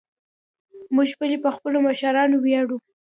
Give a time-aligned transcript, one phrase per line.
[0.95, 2.77] موږ ولې په خپلو مشرانو ویاړو؟